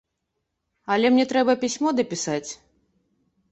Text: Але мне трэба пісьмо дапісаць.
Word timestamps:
Але 0.95 1.11
мне 1.17 1.25
трэба 1.33 1.55
пісьмо 1.65 1.89
дапісаць. 2.01 2.51